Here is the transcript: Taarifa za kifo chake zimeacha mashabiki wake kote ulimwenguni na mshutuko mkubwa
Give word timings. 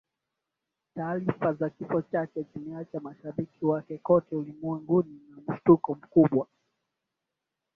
Taarifa 0.95 1.53
za 1.53 1.69
kifo 1.69 2.01
chake 2.01 2.45
zimeacha 2.55 2.99
mashabiki 2.99 3.65
wake 3.65 3.97
kote 3.97 4.35
ulimwenguni 4.35 5.19
na 5.29 5.37
mshutuko 5.53 5.93
mkubwa 5.95 6.47